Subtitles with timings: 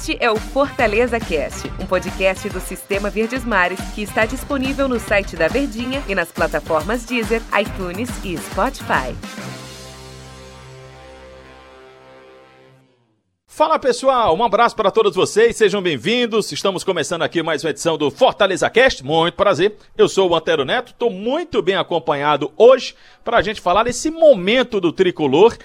[0.00, 4.98] Este é o Fortaleza Cast, um podcast do Sistema Verdes Mares que está disponível no
[4.98, 9.14] site da Verdinha e nas plataformas Deezer, iTunes e Spotify.
[13.46, 16.50] Fala pessoal, um abraço para todos vocês, sejam bem-vindos.
[16.50, 19.04] Estamos começando aqui mais uma edição do Fortaleza Cast.
[19.04, 23.60] Muito prazer, eu sou o Antero Neto, estou muito bem acompanhado hoje para a gente
[23.60, 25.58] falar desse momento do tricolor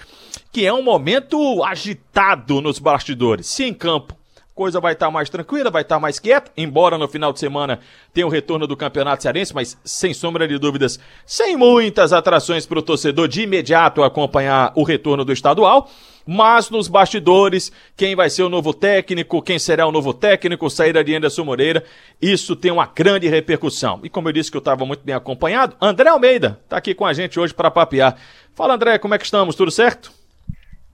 [0.56, 3.46] que é um momento agitado nos bastidores.
[3.46, 4.15] Se em campo
[4.56, 7.38] coisa vai estar tá mais tranquila, vai estar tá mais quieta, embora no final de
[7.38, 7.78] semana
[8.14, 12.78] tenha o retorno do Campeonato Cearense, mas sem sombra de dúvidas, sem muitas atrações para
[12.78, 15.90] o torcedor de imediato acompanhar o retorno do estadual.
[16.26, 21.04] Mas nos bastidores, quem vai ser o novo técnico, quem será o novo técnico, saída
[21.04, 21.84] de Anderson Moreira,
[22.20, 24.00] isso tem uma grande repercussão.
[24.02, 27.04] E como eu disse que eu estava muito bem acompanhado, André Almeida está aqui com
[27.04, 28.16] a gente hoje para papear.
[28.54, 29.54] Fala André, como é que estamos?
[29.54, 30.10] Tudo certo?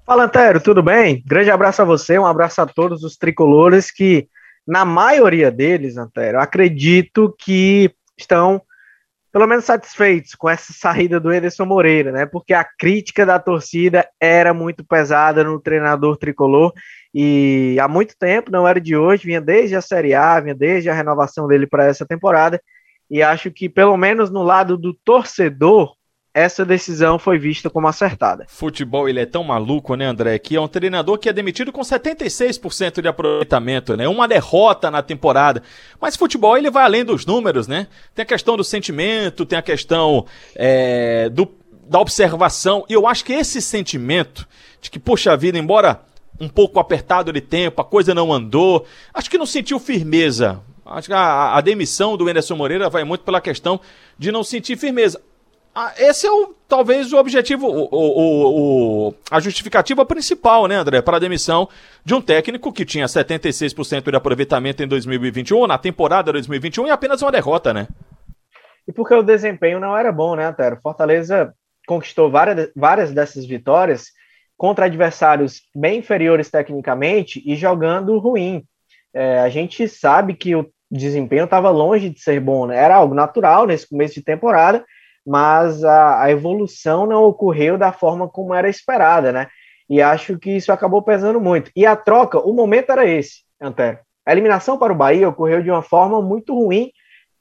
[0.05, 1.23] Fala, Antero, tudo bem?
[1.25, 4.29] Grande abraço a você, um abraço a todos os tricolores que,
[4.67, 8.61] na maioria deles, Antero, acredito que estão
[9.31, 12.27] pelo menos satisfeitos com essa saída do Ederson Moreira, né?
[12.27, 16.73] Porque a crítica da torcida era muito pesada no treinador tricolor
[17.15, 20.91] e há muito tempo, não era de hoje, vinha desde a Série A, vinha desde
[20.91, 22.61] a renovação dele para essa temporada.
[23.09, 25.95] E acho que, pelo menos no lado do torcedor,
[26.35, 28.47] essa decisão foi vista como acertada.
[28.49, 31.83] Futebol, ele é tão maluco, né, André, que é um treinador que é demitido com
[31.83, 34.09] 76% de aproveitamento, né?
[34.09, 35.63] Uma derrota na temporada.
[36.01, 37.87] Mas futebol, ele vai além dos números, né?
[38.15, 40.25] Tem a questão do sentimento, tem a questão
[40.55, 41.51] é, do,
[41.87, 42.87] da observação.
[42.89, 44.49] E eu acho que esse sentimento
[44.81, 46.01] de que, poxa vida, embora
[46.41, 50.61] um pouco apertado de tempo, a coisa não andou, acho que não sentiu firmeza.
[50.85, 53.79] Acho que a, a demissão do Anderson Moreira vai muito pela questão
[54.19, 55.21] de não sentir firmeza.
[55.75, 61.01] Ah, esse é o, talvez o objetivo, o, o, o, a justificativa principal, né, André,
[61.01, 61.67] para a demissão
[62.05, 67.23] de um técnico que tinha 76% de aproveitamento em 2021, na temporada 2021, e apenas
[67.23, 67.89] uma derrota, né?
[68.87, 70.79] E porque o desempenho não era bom, né, Antero?
[70.83, 71.55] Fortaleza
[71.87, 74.09] conquistou várias, várias dessas vitórias
[74.59, 78.63] contra adversários bem inferiores tecnicamente e jogando ruim.
[79.15, 82.77] É, a gente sabe que o desempenho estava longe de ser bom, né?
[82.77, 84.85] Era algo natural nesse começo de temporada
[85.27, 89.49] mas a, a, evolução não ocorreu da forma como era esperada, né?
[89.89, 91.71] E acho que isso acabou pesando muito.
[91.77, 93.99] E a troca, o momento era esse, Antero.
[94.27, 96.91] A eliminação para o Bahia ocorreu de uma forma muito ruim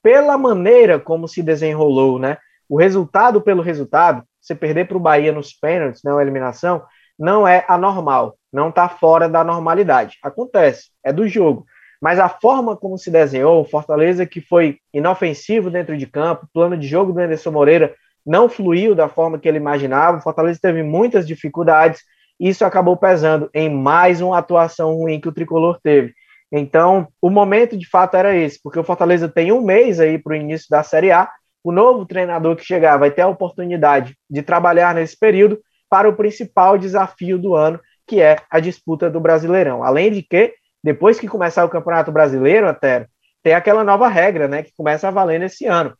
[0.02, 2.38] pela maneira como se desenrolou, né?
[2.68, 6.84] O resultado pelo resultado, você perder para o Bahia nos pênaltis, não né, a eliminação,
[7.18, 10.18] não é anormal, não está fora da normalidade.
[10.24, 11.66] Acontece, é do jogo
[12.02, 16.50] mas a forma como se desenhou, o Fortaleza que foi inofensivo dentro de campo, o
[16.52, 17.94] plano de jogo do Anderson Moreira
[18.26, 22.02] não fluiu da forma que ele imaginava, o Fortaleza teve muitas dificuldades,
[22.40, 26.14] e isso acabou pesando em mais uma atuação ruim que o Tricolor teve.
[26.52, 30.34] Então, o momento de fato era esse, porque o Fortaleza tem um mês aí para
[30.34, 31.30] o início da Série A,
[31.64, 36.16] o novo treinador que chegar vai ter a oportunidade de trabalhar nesse período para o
[36.16, 39.84] principal desafio do ano, que é a disputa do Brasileirão.
[39.84, 43.08] Além de que depois que começar o Campeonato Brasileiro, até
[43.44, 45.94] tem aquela nova regra, né, que começa a valer nesse ano.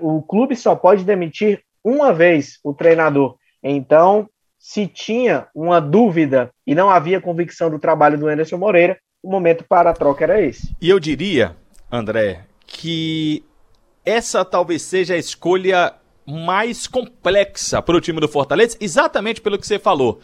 [0.00, 3.36] O clube só pode demitir uma vez o treinador.
[3.62, 9.30] Então, se tinha uma dúvida e não havia convicção do trabalho do Anderson Moreira, o
[9.30, 10.74] momento para a troca era esse.
[10.80, 11.56] E eu diria,
[11.90, 13.44] André, que
[14.04, 15.94] essa talvez seja a escolha
[16.26, 20.20] mais complexa para o time do Fortaleza, exatamente pelo que você falou.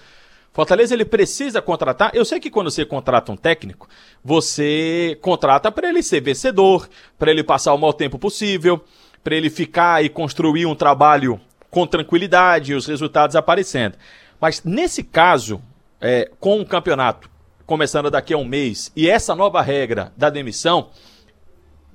[0.57, 2.13] Fortaleza ele precisa contratar.
[2.15, 3.87] Eu sei que quando você contrata um técnico,
[4.25, 8.83] você contrata para ele ser vencedor, para ele passar o maior tempo possível,
[9.23, 11.39] para ele ficar e construir um trabalho
[11.71, 13.99] com tranquilidade e os resultados aparecendo.
[14.41, 15.61] Mas nesse caso,
[16.01, 17.29] é, com o campeonato
[17.67, 20.89] começando daqui a um mês e essa nova regra da demissão,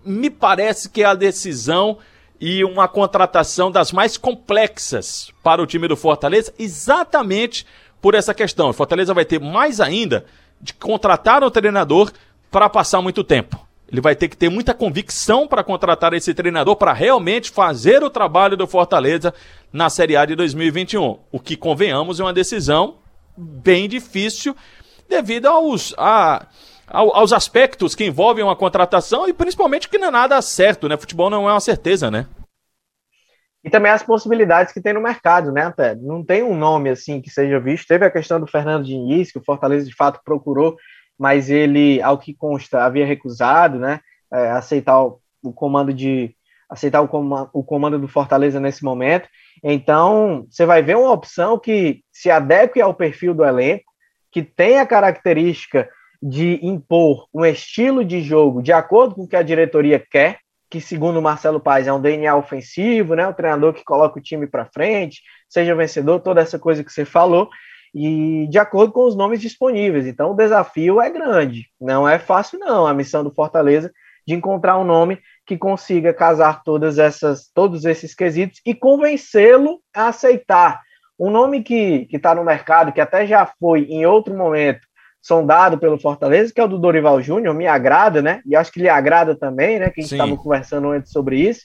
[0.05, 1.97] me parece que é a decisão
[2.39, 7.65] e uma contratação das mais complexas para o time do Fortaleza, exatamente
[8.01, 8.69] por essa questão.
[8.69, 10.25] O Fortaleza vai ter mais ainda
[10.59, 12.11] de contratar um treinador
[12.49, 13.59] para passar muito tempo.
[13.91, 18.09] Ele vai ter que ter muita convicção para contratar esse treinador para realmente fazer o
[18.09, 19.33] trabalho do Fortaleza
[19.71, 21.19] na Série A de 2021.
[21.29, 22.95] O que, convenhamos, é uma decisão
[23.35, 24.55] bem difícil
[25.09, 26.47] devido aos, a,
[26.87, 30.95] aos aspectos que envolvem uma contratação e principalmente que não é nada certo, né?
[30.95, 32.27] Futebol não é uma certeza, né?
[33.63, 37.21] E também as possibilidades que tem no mercado, né, até Não tem um nome assim
[37.21, 37.87] que seja visto.
[37.87, 40.75] Teve a questão do Fernando Diniz, que o Fortaleza de fato procurou,
[41.17, 43.99] mas ele, ao que consta, havia recusado, né,
[44.33, 46.35] é, aceitar o, o, comando de
[46.67, 49.27] aceitar o, comando, o comando do Fortaleza nesse momento.
[49.63, 53.91] Então, você vai ver uma opção que se adeque ao perfil do elenco,
[54.31, 55.87] que tem a característica
[56.21, 60.39] de impor um estilo de jogo de acordo com o que a diretoria quer,
[60.71, 63.27] que segundo Marcelo Paes é um DNA ofensivo, né?
[63.27, 67.03] O treinador que coloca o time para frente, seja vencedor, toda essa coisa que você
[67.03, 67.49] falou,
[67.93, 70.07] e de acordo com os nomes disponíveis.
[70.07, 72.87] Então o desafio é grande, não é fácil não.
[72.87, 73.91] A missão do Fortaleza
[74.25, 80.07] de encontrar um nome que consiga casar todas essas, todos esses quesitos e convencê-lo a
[80.07, 80.79] aceitar
[81.19, 84.87] um nome que está no mercado, que até já foi em outro momento
[85.21, 88.41] sondado pelo Fortaleza, que é o do Dorival Júnior, me agrada, né?
[88.45, 89.89] E acho que lhe agrada também, né?
[89.89, 91.61] Que a gente estava conversando antes sobre isso.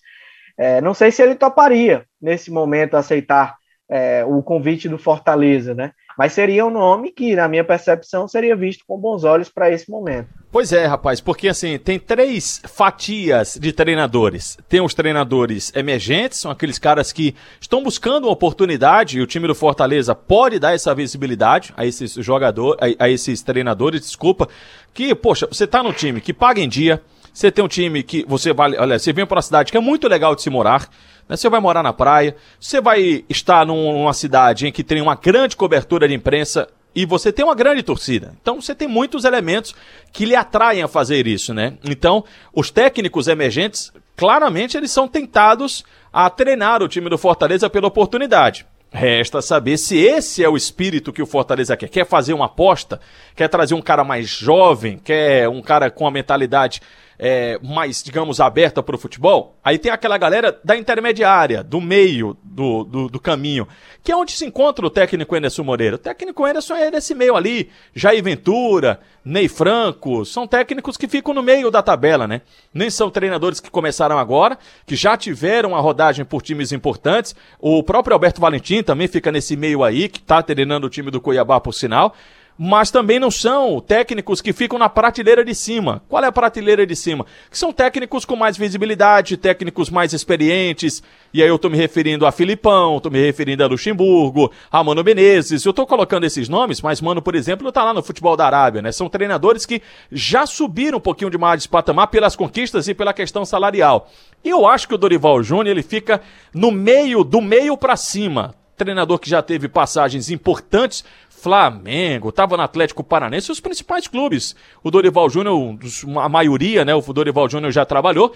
[0.58, 3.56] É, não sei se ele toparia, nesse momento, aceitar
[3.90, 5.92] é, o convite do Fortaleza, né?
[6.16, 9.90] Mas seria um nome que, na minha percepção, seria visto com bons olhos para esse
[9.90, 10.28] momento.
[10.50, 14.56] Pois é, rapaz, porque assim, tem três fatias de treinadores.
[14.68, 19.46] Tem os treinadores emergentes, são aqueles caras que estão buscando uma oportunidade e o time
[19.46, 24.48] do Fortaleza pode dar essa visibilidade a esses jogadores, a, a esses treinadores, desculpa,
[24.94, 27.02] que, poxa, você tá no time que paga em dia,
[27.36, 29.80] você tem um time que você vai, olha, você vem para uma cidade que é
[29.80, 30.88] muito legal de se morar,
[31.28, 31.36] né?
[31.36, 35.54] Você vai morar na praia, você vai estar numa cidade em que tem uma grande
[35.54, 38.34] cobertura de imprensa e você tem uma grande torcida.
[38.40, 39.74] Então você tem muitos elementos
[40.14, 41.74] que lhe atraem a fazer isso, né?
[41.84, 42.24] Então,
[42.54, 48.64] os técnicos emergentes, claramente eles são tentados a treinar o time do Fortaleza pela oportunidade.
[48.90, 51.90] Resta saber se esse é o espírito que o Fortaleza quer.
[51.90, 52.98] Quer fazer uma aposta?
[53.34, 54.98] Quer trazer um cara mais jovem?
[54.98, 56.80] Quer um cara com a mentalidade
[57.18, 62.36] é, mais, digamos, aberta para o futebol, aí tem aquela galera da intermediária, do meio
[62.42, 63.66] do, do, do, caminho,
[64.02, 65.96] que é onde se encontra o técnico Anderson Moreira.
[65.96, 71.34] O técnico Anderson é nesse meio ali, Jair Ventura, Ney Franco, são técnicos que ficam
[71.34, 72.42] no meio da tabela, né?
[72.72, 77.34] Nem são treinadores que começaram agora, que já tiveram a rodagem por times importantes.
[77.58, 81.20] O próprio Alberto Valentim também fica nesse meio aí, que está treinando o time do
[81.20, 82.14] Cuiabá, por sinal
[82.58, 86.02] mas também não são técnicos que ficam na prateleira de cima.
[86.08, 87.26] Qual é a prateleira de cima?
[87.50, 91.02] Que são técnicos com mais visibilidade, técnicos mais experientes.
[91.34, 95.04] E aí eu tô me referindo a Filipão, tô me referindo a Luxemburgo, a Mano
[95.04, 95.64] Menezes.
[95.64, 98.80] Eu tô colocando esses nomes, mas Mano, por exemplo, tá lá no futebol da Arábia,
[98.80, 98.90] né?
[98.90, 103.12] São treinadores que já subiram um pouquinho de mais de patamar pelas conquistas e pela
[103.12, 104.10] questão salarial.
[104.42, 106.22] E eu acho que o Dorival Júnior, ele fica
[106.54, 111.04] no meio, do meio para cima treinador que já teve passagens importantes
[111.46, 114.56] Flamengo, estava no Atlético Paranense, os principais clubes.
[114.82, 115.78] O Dorival Júnior,
[116.20, 116.92] a maioria, né?
[116.92, 118.34] O Dorival Júnior já trabalhou.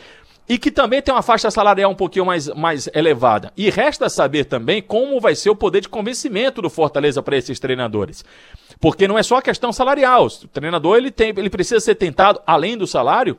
[0.49, 3.53] E que também tem uma faixa salarial um pouquinho mais, mais elevada.
[3.57, 7.59] E resta saber também como vai ser o poder de convencimento do Fortaleza para esses
[7.59, 8.25] treinadores.
[8.81, 10.27] Porque não é só a questão salarial.
[10.27, 13.39] O treinador ele, tem, ele precisa ser tentado, além do salário,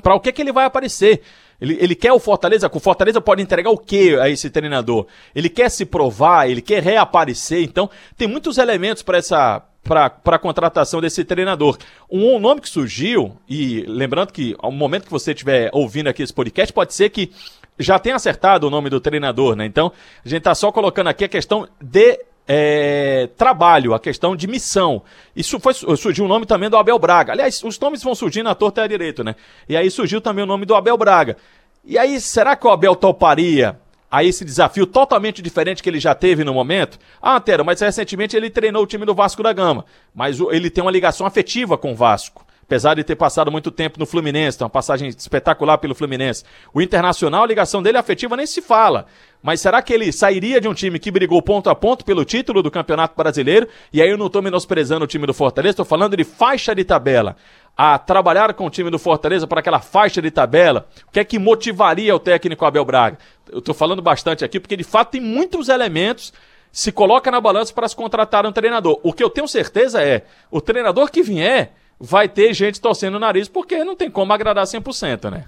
[0.00, 1.20] para o que, que ele vai aparecer.
[1.60, 5.06] Ele, ele quer o Fortaleza, o Fortaleza pode entregar o que a esse treinador?
[5.34, 10.38] Ele quer se provar, ele quer reaparecer, então tem muitos elementos para essa para a
[10.38, 11.76] contratação desse treinador.
[12.10, 16.22] Um, um, nome que surgiu, e lembrando que ao momento que você estiver ouvindo aqui
[16.22, 17.32] esse podcast, pode ser que
[17.78, 19.64] já tenha acertado o nome do treinador, né?
[19.64, 19.90] Então,
[20.24, 25.02] a gente está só colocando aqui a questão de é, trabalho, a questão de missão.
[25.34, 27.32] Isso foi, surgiu o nome também do Abel Braga.
[27.32, 29.36] Aliás, os nomes vão surgindo à torta e à direita, né?
[29.68, 31.36] E aí surgiu também o nome do Abel Braga.
[31.84, 33.78] E aí, será que o Abel toparia
[34.10, 36.98] a esse desafio totalmente diferente que ele já teve no momento?
[37.22, 39.84] Ah, Antero, mas recentemente ele treinou o time do Vasco da Gama.
[40.14, 43.98] Mas ele tem uma ligação afetiva com o Vasco apesar de ter passado muito tempo
[43.98, 46.44] no Fluminense, tem uma passagem espetacular pelo Fluminense.
[46.72, 49.06] O Internacional, a ligação dele afetiva nem se fala.
[49.42, 52.62] Mas será que ele sairia de um time que brigou ponto a ponto pelo título
[52.62, 53.66] do Campeonato Brasileiro?
[53.92, 56.84] E aí eu não estou menosprezando o time do Fortaleza, estou falando de faixa de
[56.84, 57.34] tabela.
[57.76, 61.24] A trabalhar com o time do Fortaleza para aquela faixa de tabela, o que é
[61.24, 63.18] que motivaria o técnico Abel Braga?
[63.50, 66.32] Eu estou falando bastante aqui porque de fato tem muitos elementos
[66.70, 69.00] se coloca na balança para se contratar um treinador.
[69.02, 73.20] O que eu tenho certeza é, o treinador que vier, vai ter gente torcendo o
[73.20, 75.44] nariz, porque não tem como agradar 100%, né?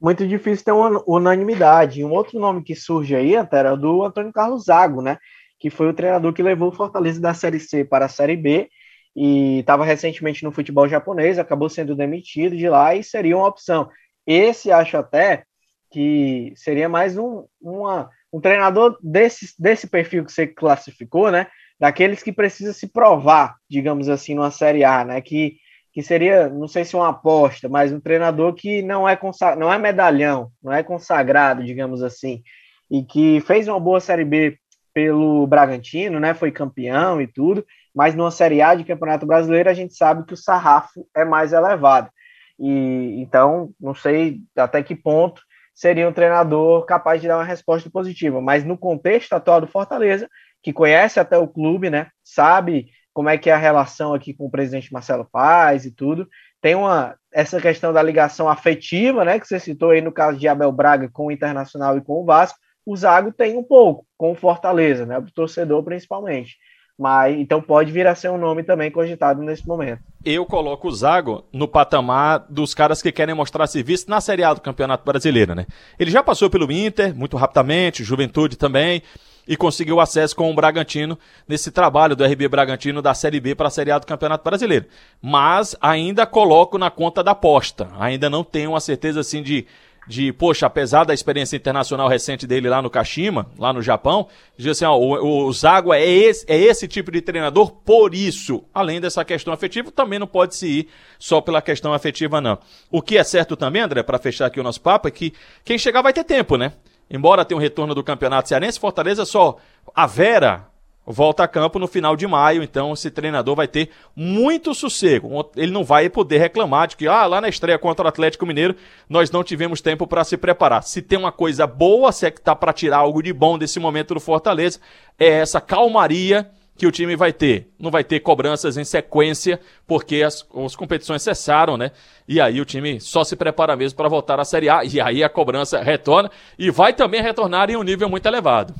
[0.00, 2.02] Muito difícil ter uma unanimidade.
[2.04, 5.18] Um outro nome que surge aí, Antero, é o do Antônio Carlos Zago, né?
[5.58, 8.70] Que foi o treinador que levou o Fortaleza da Série C para a Série B
[9.14, 13.90] e estava recentemente no futebol japonês, acabou sendo demitido de lá e seria uma opção.
[14.26, 15.44] Esse acho até
[15.90, 21.48] que seria mais um, uma, um treinador desse, desse perfil que você classificou, né?
[21.78, 25.20] Daqueles que precisa se provar, digamos assim, numa Série A, né?
[25.20, 25.56] Que,
[25.92, 29.18] que seria, não sei se uma aposta, mas um treinador que não é,
[29.56, 32.42] não é medalhão, não é consagrado, digamos assim,
[32.90, 34.58] e que fez uma boa Série B
[34.92, 36.34] pelo Bragantino, né?
[36.34, 40.34] Foi campeão e tudo, mas numa Série A de Campeonato Brasileiro a gente sabe que
[40.34, 42.10] o sarrafo é mais elevado.
[42.58, 45.40] E então, não sei até que ponto
[45.72, 50.28] seria um treinador capaz de dar uma resposta positiva, mas no contexto atual do Fortaleza,
[50.68, 52.08] que conhece até o clube, né?
[52.22, 56.28] Sabe como é que é a relação aqui com o presidente Marcelo Paz e tudo.
[56.60, 60.46] Tem uma essa questão da ligação afetiva, né, que você citou aí no caso de
[60.46, 62.58] Abel Braga com o Internacional e com o Vasco.
[62.84, 66.56] O Zago tem um pouco com o Fortaleza, né, o torcedor principalmente.
[66.98, 70.02] Mas então pode vir a ser um nome também cogitado nesse momento.
[70.22, 74.52] Eu coloco o Zago no patamar dos caras que querem mostrar serviço na Série A
[74.52, 75.64] do Campeonato Brasileiro, né?
[75.98, 79.02] Ele já passou pelo Inter muito rapidamente, Juventude também,
[79.48, 83.68] e conseguiu acesso com o Bragantino nesse trabalho do RB Bragantino da Série B para
[83.68, 84.84] a Série A do Campeonato Brasileiro.
[85.22, 87.88] Mas ainda coloco na conta da aposta.
[87.98, 89.66] Ainda não tenho uma certeza assim de
[90.08, 94.26] de, poxa, apesar da experiência internacional recente dele lá no Kashima, lá no Japão,
[94.56, 98.64] diz assim, ó, o, o Zago é esse, é esse tipo de treinador, por isso,
[98.72, 100.88] além dessa questão afetiva, também não pode se ir
[101.18, 102.58] só pela questão afetiva, não.
[102.90, 105.76] O que é certo também, André, para fechar aqui o nosso papo, é que quem
[105.76, 106.72] chegar vai ter tempo, né?
[107.10, 109.56] Embora tenha um retorno do Campeonato Cearense, Fortaleza só
[109.94, 110.68] a Vera
[111.10, 115.50] volta a campo no final de maio, então esse treinador vai ter muito sossego.
[115.56, 118.76] Ele não vai poder reclamar de que ah, lá na estreia contra o Atlético Mineiro
[119.08, 120.82] nós não tivemos tempo para se preparar.
[120.82, 123.80] Se tem uma coisa boa, se é que tá para tirar algo de bom desse
[123.80, 124.80] momento do Fortaleza,
[125.18, 127.68] é essa calmaria que o time vai ter.
[127.76, 131.90] Não vai ter cobranças em sequência, porque as, as competições cessaram, né?
[132.26, 135.24] E aí o time só se prepara mesmo para voltar à Série A, e aí
[135.24, 138.72] a cobrança retorna e vai também retornar em um nível muito elevado.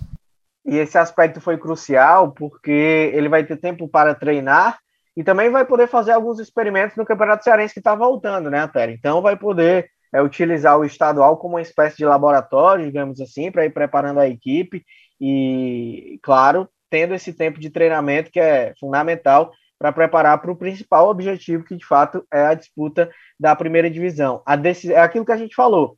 [0.64, 4.78] E esse aspecto foi crucial porque ele vai ter tempo para treinar
[5.16, 8.92] e também vai poder fazer alguns experimentos no Campeonato Cearense que está voltando, né, Terry?
[8.92, 13.64] Então vai poder é, utilizar o estadual como uma espécie de laboratório, digamos assim, para
[13.64, 14.84] ir preparando a equipe
[15.20, 21.08] e, claro, tendo esse tempo de treinamento que é fundamental para preparar para o principal
[21.08, 24.42] objetivo, que de fato é a disputa da primeira divisão.
[24.44, 24.90] A decis...
[24.90, 25.96] É aquilo que a gente falou.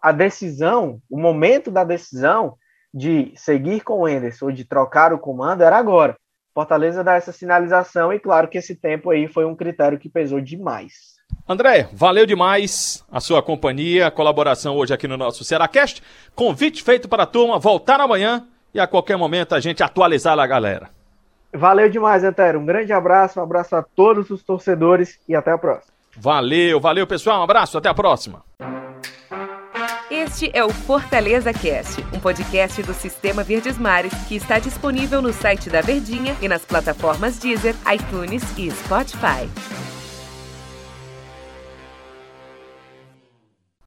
[0.00, 2.56] A decisão, o momento da decisão
[2.94, 6.16] de seguir com o Enderson ou de trocar o comando era agora.
[6.54, 10.40] Fortaleza dá essa sinalização e claro que esse tempo aí foi um critério que pesou
[10.40, 11.16] demais.
[11.46, 16.02] André, valeu demais a sua companhia, a colaboração hoje aqui no nosso Cearacast.
[16.34, 20.46] Convite feito para a turma voltar amanhã e a qualquer momento a gente atualizar a
[20.46, 20.90] galera.
[21.52, 22.60] Valeu demais, Antero.
[22.60, 25.92] Um grande abraço, um abraço a todos os torcedores e até a próxima.
[26.14, 28.42] Valeu, valeu pessoal, um abraço, até a próxima.
[30.10, 35.32] Este é o Fortaleza Cast, um podcast do Sistema Verdes Mares que está disponível no
[35.32, 39.48] site da Verdinha e nas plataformas Deezer, iTunes e Spotify.